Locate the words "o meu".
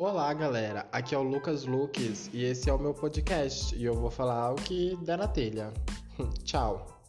2.72-2.94